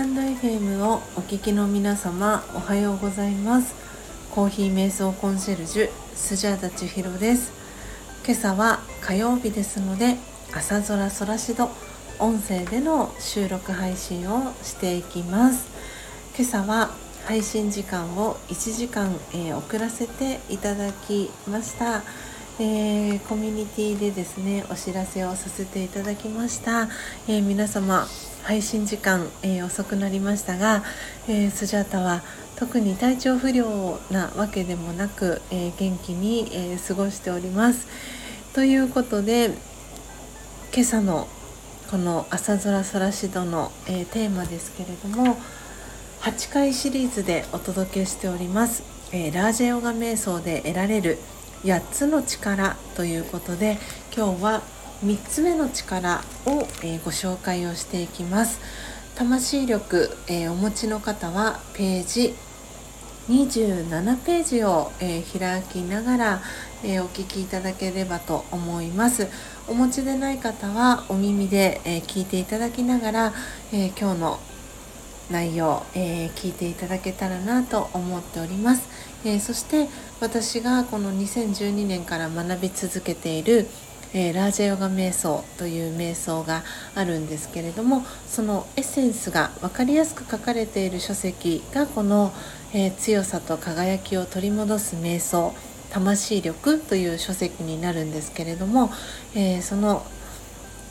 [0.00, 3.74] タンド FM をお聞きの皆様おはようございます。
[4.30, 7.52] コーヒー瞑想コンシェルジュスジャータ千尋です。
[8.24, 10.16] 今朝は火曜日ですので
[10.54, 11.68] 朝空空しど
[12.18, 15.68] 音声での収録配信をしていきます。
[16.34, 16.94] 今朝は
[17.26, 22.04] 配信時間を1時間、えー、遅らせていただきました。
[22.58, 26.88] えー、コミュニティでですねお知らせをさせていただきました、
[27.26, 28.06] えー、皆様
[28.44, 30.82] 配信時間、えー、遅くなりましたが、
[31.28, 32.22] えスジャータは
[32.56, 37.86] 特に体調不良なわけでもなく、え元気に、え過ごしております。
[38.52, 39.50] ということで
[40.72, 41.28] 今朝の
[41.90, 45.36] この「朝空空しどの」えテーマですけれども
[46.22, 48.82] 8回シリーズでお届けしております、
[49.12, 51.18] えラージェヨガ瞑想で得られる
[51.64, 53.78] 「8つの力ということで
[54.16, 54.62] 今日は
[55.04, 58.60] 3つ目の力を、えー、ご紹介をしていきます。
[59.14, 62.34] 魂力、えー、お持ちの方はページ
[63.28, 66.42] 27ページを、えー、開きながら、
[66.82, 69.28] えお聞きいただければと思います。
[69.68, 73.32] お持ちでない方はお耳で、え聞いていただきながら、
[73.72, 74.40] え今日の
[75.30, 78.88] 内容、えー、聞いていただけたらなと思っております、
[79.24, 79.88] えー、そして
[80.20, 83.68] 私がこの2012年から学び続けている、
[84.12, 92.32] えー、ラージェヨガ瞑想という瞑想があるんですけれどもそのエッセンスが分かりやすく書かれている書籍がこの、
[92.72, 95.54] え強さと輝きを取り戻す瞑想
[95.90, 98.90] 魂力という書籍になるんですけれども、
[99.34, 100.06] えその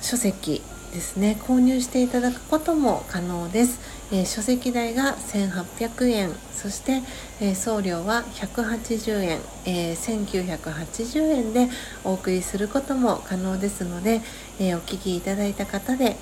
[0.00, 3.78] 書籍ですね購入していただくことも可能です、
[4.12, 6.30] え、書籍代が1800円。
[6.60, 7.00] そして、
[7.40, 11.70] えー、送料は180円、えー、1980円で
[12.04, 14.20] お送りすることも可能ですので、
[14.58, 16.16] えお聞きいただいた方で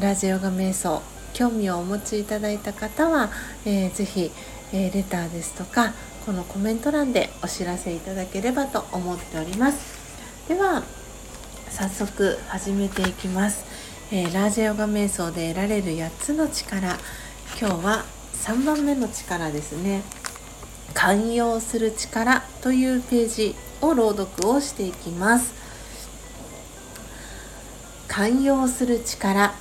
[0.00, 1.00] ラジオが瞑想
[1.32, 3.30] 興味をお持ちいただいた方は、
[3.64, 4.32] えー、ぜひ、
[4.72, 5.94] えレターですとか
[6.24, 10.48] このコメント欄でお知らせいただければと思っております。
[10.48, 10.82] では
[11.70, 13.64] 早速始めていきます、
[14.10, 16.96] えー、ラージヨガ瞑想で得られる8つの力。
[17.60, 20.02] 今日は3番目の力ですね。
[20.94, 25.52] 寛容する力というページを朗読をしていきます。
[28.08, 29.54] 寛容する力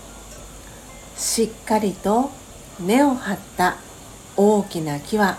[1.18, 2.32] しっかりと
[2.80, 3.78] 根を張った
[4.38, 5.38] 大きな木は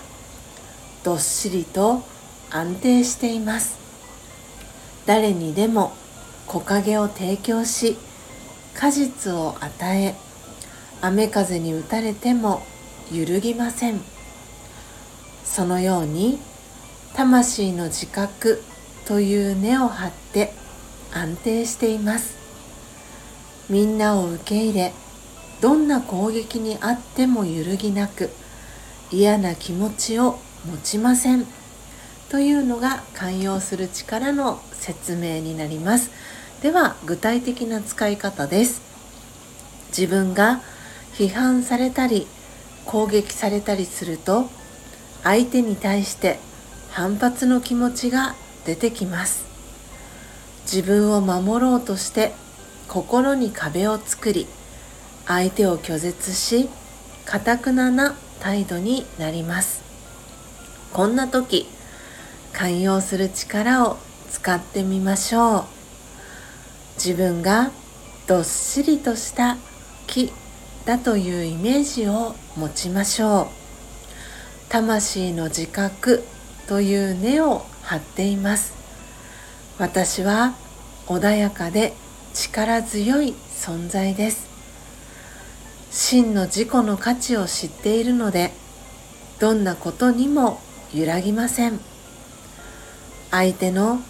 [1.02, 2.02] どっしりと
[2.50, 3.78] 安定しています。
[5.06, 5.92] 誰にでも
[6.46, 7.96] 木陰を提供し
[8.74, 10.14] 果実を与え
[11.00, 12.62] 雨風に打たれても
[13.12, 14.00] 揺るぎません。
[15.44, 16.38] そのように
[17.14, 18.62] 魂の自覚
[19.06, 20.52] という根を張って
[21.12, 22.36] 安定しています。
[23.68, 24.92] みんなを受け入れ
[25.60, 28.30] どんな攻撃にあっても揺るぎなく
[29.10, 31.46] 嫌な気持ちを持ちません。
[32.28, 36.10] というのが寛容する力の説明になります。
[36.60, 38.82] では具体的な使い方です。
[39.88, 40.60] 自分が
[41.14, 42.26] 批判されたり
[42.86, 44.48] 攻撃されたりすると
[45.22, 46.38] 相手に対して
[46.90, 49.44] 反発の気持ちが出てきます。
[50.62, 52.32] 自分を守ろうとして
[52.88, 54.46] 心に壁を作り
[55.26, 56.68] 相手を拒絶し
[57.24, 59.82] かたくなな態度になります。
[60.92, 61.66] こんな時
[62.52, 63.98] 寛容する力を
[64.30, 65.64] 使ってみましょう。
[66.96, 67.70] 自分が
[68.26, 69.56] どっしりとした
[70.06, 70.32] 木
[70.86, 73.46] だというイメージを持ちましょう。
[74.68, 76.22] 魂の自覚
[76.68, 78.72] という根を張っています。
[79.78, 80.54] 私は
[81.06, 81.92] 穏やかで
[82.32, 84.46] 力強い存在です。
[85.90, 88.52] 真の自己の価値を知っているので
[89.40, 90.60] どんなことにも
[90.94, 91.80] 揺らぎません。
[93.32, 94.00] 相手の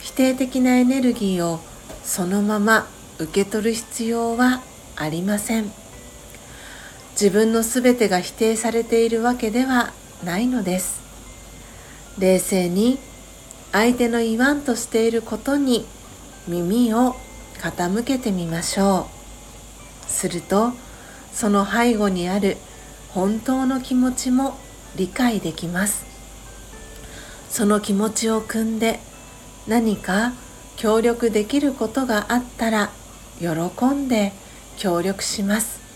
[0.00, 1.60] 否定的なエネルギーを
[2.04, 2.86] そのまま
[3.18, 4.60] 受け取る必要は
[4.96, 5.79] ありません。
[7.20, 9.92] 自分の全てが否定されているわけでは
[10.24, 11.02] ないのです。
[12.18, 12.98] 冷静に
[13.72, 15.84] 相手の言わんとしていることに
[16.48, 17.14] 耳を
[17.58, 19.06] 傾けてみましょ
[20.08, 20.10] う。
[20.10, 20.72] すると
[21.30, 22.56] その背後にある
[23.10, 24.56] 本当の気持ちも
[24.96, 26.06] 理解できます。
[27.50, 28.98] その気持ちを汲んで
[29.68, 30.32] 何か
[30.78, 32.90] 協力できることがあったら
[33.38, 34.32] 喜んで
[34.78, 35.89] 協力します。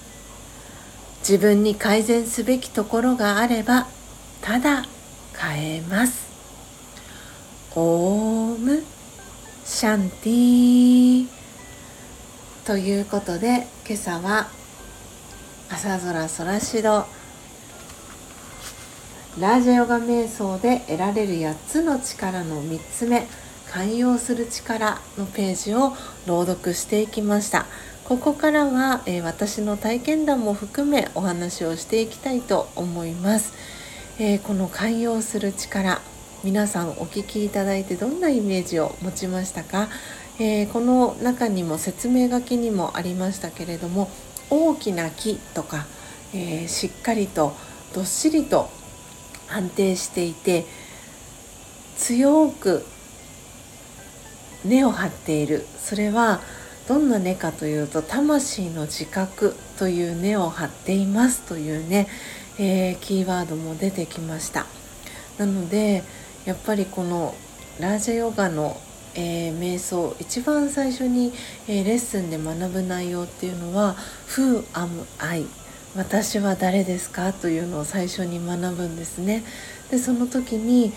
[1.27, 3.87] 自分に改善すべきところがあれば
[4.43, 4.85] ただ
[5.35, 6.29] 変えます。
[7.75, 8.83] オーム
[9.65, 11.27] シャンティー。
[12.67, 14.49] ということで今朝は
[15.71, 17.07] 朝空空しど
[19.39, 23.27] ラージャヨガ瞑想で得られる8つの力の3つ目
[23.73, 25.95] 寛容する力のページを
[26.27, 27.65] 朗読していきました。
[28.05, 33.55] ここからは、えー、私の体験談も含めお話をしていきたいと思います、
[34.19, 36.03] えー、この寛容する力
[36.43, 39.89] 皆さんお聞きいただいてどんなイメージを持ちましたか、
[40.39, 44.11] えー、この中にも説明書きにもありましたけれども
[44.51, 45.87] 大きな木とか、
[46.35, 47.55] え、しっかりと
[47.95, 48.69] どっしりと
[49.49, 50.67] 安定していて
[51.97, 52.85] 強く
[54.63, 55.67] 根を張っている。
[55.79, 56.43] それは
[56.87, 62.09] どんな根かというと魂の自覚という根を張っていますというね、
[62.59, 64.67] えー、キーワードも出てきました
[65.39, 66.03] なので
[66.45, 67.35] やっぱりこの
[67.81, 68.79] ラージャヨガの、
[69.15, 71.33] えー、瞑想一番最初に、
[71.69, 73.97] えー、レッスンで学ぶ内容っていうのは
[74.29, 75.47] 「Who am I?」
[75.97, 79.45] 私は誰ですかというのを最初に学ぶんですね
[79.91, 80.93] でその時に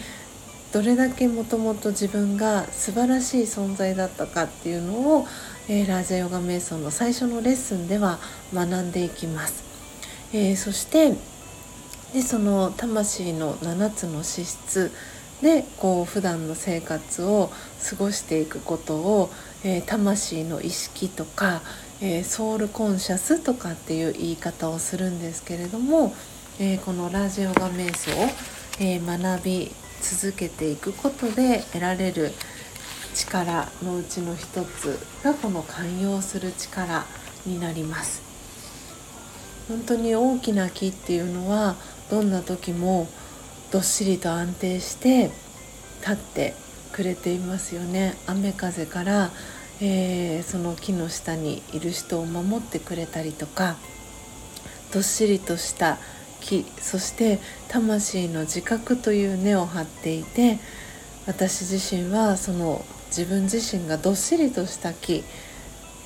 [0.73, 5.25] どれだけもともと自分が素晴らしい存在だったかっていうのを、
[5.69, 8.19] えー、ラージャヨガ瞑想の最初のレッスンでは
[8.53, 9.63] 学んでいきます、
[10.33, 11.13] えー、そして
[12.13, 14.91] でその魂の7つの資質
[15.41, 17.51] でこう普段の生活を
[17.89, 19.29] 過ごしていくことを、
[19.63, 21.61] えー、魂の意識とか、
[22.01, 26.15] えー、ソウルコンシャスとかっていう言い方をするんですけれども、
[26.59, 28.29] えー、このラジオガ瞑想を、
[28.79, 29.71] え学び
[30.01, 32.31] 続けていくことで得られる
[33.17, 37.05] 力のうちの一つがこの寛容する力
[37.45, 38.21] になります。
[39.67, 41.75] 本当に大きな木っていうのは
[42.09, 43.07] どんな時も
[43.71, 45.31] どっしりと安定して
[46.01, 46.53] 立って
[46.93, 48.15] くれていますよね。
[48.27, 49.31] 雨風から、
[49.81, 53.77] えー、その木の下にいる人を守ってくれたりとか
[54.93, 55.97] どっしりとした
[56.39, 60.59] 木そして魂の自覚という根を張っていて
[61.25, 65.23] 私自身はその自分自身がどっしりとした木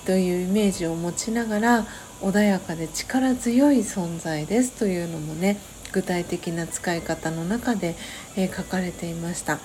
[0.05, 1.85] というイメージを持ちながら
[2.21, 5.57] 穏やかで力強い存在ですというのもね
[5.91, 7.95] 具体的な使い方の中で、
[8.35, 9.59] えー、書かれていました。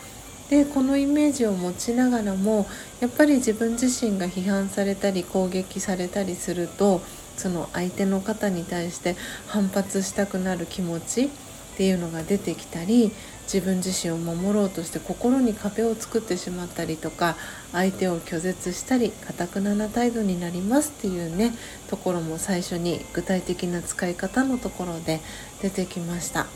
[0.51, 2.67] でこのイメージを持ちながらも
[3.01, 7.01] やっぱり自分自身が批判されたり攻撃されたりすると
[7.37, 9.17] その相手の方に対して
[9.49, 11.31] 反発したくなる気持ち
[11.77, 13.13] っていうのが出てきたり
[13.43, 17.37] 自分自身を守ろうとして心に壁を作ってしまったりとか
[17.71, 21.53] 相手を拒絶したりかたくなな態度になりますっていうね
[21.91, 25.21] ところも最初に具体的な使い方のところで
[25.61, 26.47] 出てきました。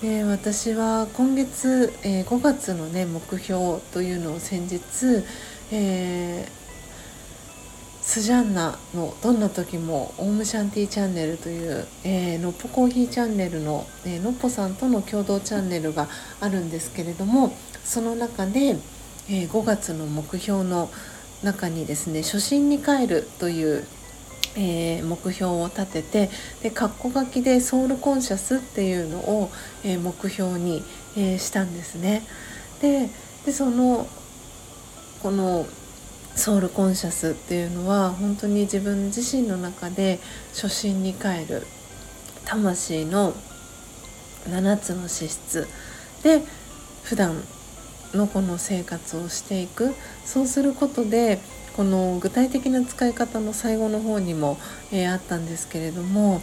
[0.00, 4.80] で私は今月、えー、5月のね目標というのを先日、
[5.70, 6.61] えー
[8.02, 16.08] スジャンナのどんな時もオウムシャンティーチャンネルという、えー、のっぽコーヒーチャンネルの、えー、のっぽさんとの共同チャンネルが
[16.40, 18.76] あるんですけれどもその中で、
[19.30, 20.90] えー、5月の目標の
[21.44, 23.86] 中にですね初心に帰るという
[24.54, 26.30] えー、目標を立てて
[26.62, 29.50] で括弧書きでソウルコンシャスっていうのを、
[29.82, 30.82] えー、目標に、
[31.16, 32.22] えー、したんですね。
[32.82, 33.08] で
[33.46, 34.06] でその
[35.22, 35.64] この
[36.34, 40.18] ソウルコンシャスっていうのは本当に自分自身の中で
[40.54, 41.66] 初心に帰る
[42.44, 43.34] 魂の
[44.48, 45.68] 7つの資質
[46.22, 46.42] で
[47.04, 47.42] 普段
[48.14, 51.40] のこの生活をしていくそうすることで
[51.76, 54.58] この具体的な使い方の最後の方にも、
[54.90, 56.42] えー、あったんですけれども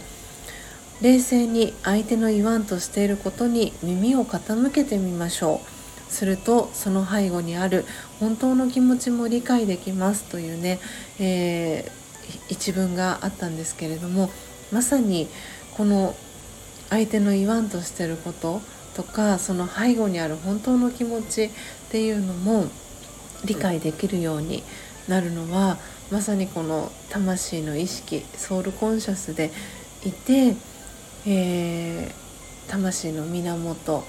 [1.00, 5.69] 冷静に相手の言わんとしていることに耳を傾けてみましょう。
[6.10, 7.84] するとその背後にある
[8.18, 10.78] 本当の気持ちも理解できますというね、
[11.18, 14.30] えー、一文があったんですけれども
[14.72, 15.28] まさに
[15.76, 16.14] この
[16.90, 18.60] 相手の言わんとしてること
[18.94, 21.50] とかその背後にある本当の気持ちっ
[21.90, 22.66] ていうのも
[23.44, 24.62] 理解できるように
[25.08, 25.78] なるのは
[26.10, 29.50] まさにこの魂の意識ソウルコンシャスで
[30.04, 30.56] いて、
[31.26, 34.04] えー、魂の源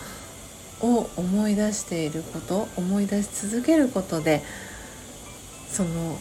[0.82, 4.42] を思い出していること思い出し続けることで
[5.70, 6.18] その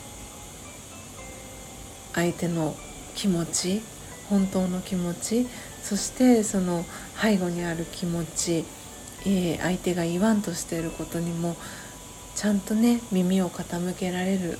[2.14, 2.74] 相手の
[3.14, 3.82] 気持ち
[4.28, 5.46] 本当の気持ち
[5.82, 6.84] そしてその
[7.20, 8.64] 背後にある気持ち、
[9.26, 11.56] えー、相手が言わんとしていることにも
[12.36, 14.58] ちゃんとね耳を傾けられる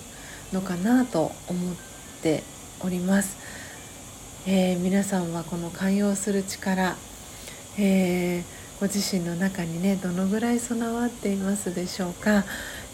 [0.53, 1.75] のかなと思っ
[2.23, 2.43] て
[2.81, 3.37] おります、
[4.47, 6.97] えー、皆さんはこの寛容する力、
[7.79, 12.47] えーご自身の中にねどのぐらい備わっていますでしょうか、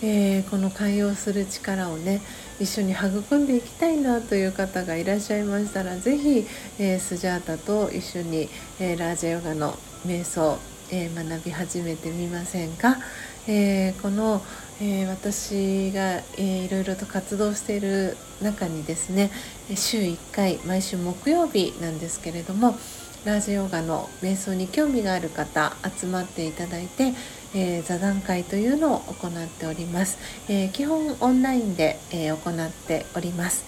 [0.03, 2.21] えー、この寛容する力をね
[2.59, 6.45] 一緒に育んでいきたいなという方がいらっしゃいましたら是非、
[6.81, 8.49] えー、スジャータと一緒に、
[8.81, 9.75] えー、ラージャヨガの
[10.05, 10.59] 瞑想、
[10.91, 12.97] え学び始めてみませんか、
[13.49, 14.41] えこの、
[14.81, 19.33] え私が、えいろいろと活動している中にですね
[19.75, 22.79] 週1回毎週木曜日なんですけれども
[23.27, 27.13] ラージヨガの瞑想に興味がある方集まっていただいて、
[27.57, 30.19] えー、座談会というのを行っております、
[30.49, 33.65] えー、基本オンラインで、えー、行っております。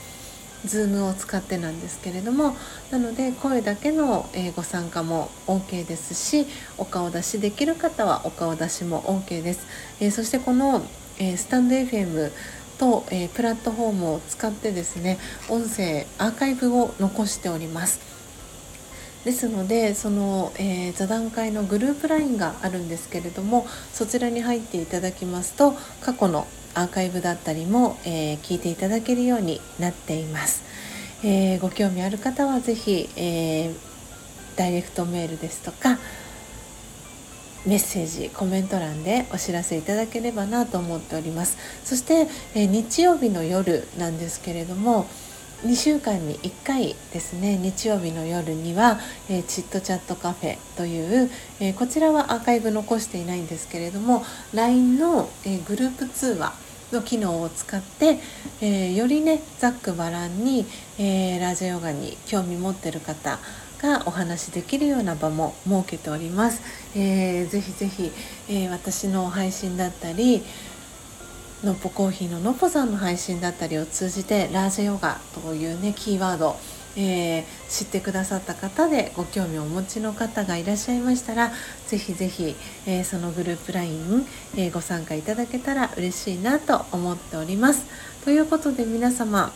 [0.64, 2.56] Zoom を使ってなんですけれども
[2.90, 6.46] なので声だけの、えご参加も OK ですし
[6.78, 9.66] お顔出しできる方はお顔出しも OK です、
[10.00, 10.84] えそしてこの、
[11.20, 12.32] えスタンド FM
[12.76, 18.17] と、えプラットフォームを使ってですね音声アーカイブを残しております。
[19.28, 30.64] ですのでその、えー、座談会のグループ LINE があるんですけれどもそちらに入っていただきますと過去のアーカイブだったりも、えー、聞いていただけるようになっています、
[31.26, 33.70] えー、ご興味ある方は是非、え
[34.56, 35.98] ダイレクトメールですとか
[37.66, 41.58] メッセージコメント欄でお知らせいただければなと思っております。
[41.84, 45.06] そして、え日曜日の夜なんですけれども
[45.64, 54.22] 2週間に1回ですね日曜日の夜には、えー、チットチャットカフェという、えー、こちらはアーカイブ残していないんですけれども
[54.54, 56.54] LINE の、えー、グループ通話
[56.92, 58.18] の機能を使って、
[58.62, 60.64] えよりねざっくばらんに、
[60.98, 63.38] えラジオヨガに興味持ってる方
[63.82, 66.62] がお話しできるような場も設けております。
[66.96, 68.10] えー、ぜひぜひ、
[68.48, 70.42] え私の配信だったり
[71.64, 76.56] のっぽコーヒーののっぽさんの配信だったりを通じてラージヨガというねキーワード
[77.00, 81.52] えー、知ってくださった方でご興味をお持ちの方がいらっしゃいましたら
[81.86, 87.86] ぜひぜひ、えー、そのグループ LINE、えー、ご参加いただけたら嬉しいなと思っております。
[88.24, 89.52] ということで皆様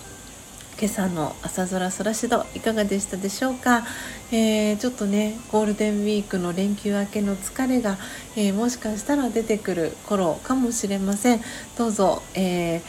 [0.78, 3.84] 今朝の朝空空しどいかがでしたでしょうか、
[4.32, 7.98] えー、ちょっとねゴールデンウィークの連休明けの疲れが、
[8.36, 11.40] えー、もしかしたら出てくる頃かもしれません。
[11.78, 12.82] どうぞ、えー、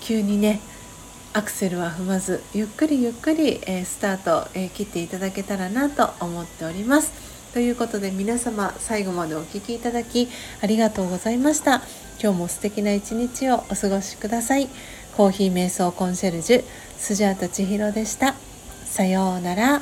[0.00, 0.60] 急にね
[1.32, 7.12] アクセルは踏まずゆっくりゆっくり、えスタート、え切っていただけたらなと思っております。
[7.52, 10.28] ということで皆様最後までお聴きいただき
[10.60, 11.82] ありがとうございました。
[12.20, 14.68] 今日も素敵な一日をお過ごしください。
[15.16, 16.64] コーヒー瞑想コンシェルジュ
[16.98, 18.34] スジャータ千尋でした。
[18.84, 19.80] さようなら。